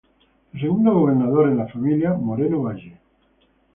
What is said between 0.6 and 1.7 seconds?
segundo gobernador en la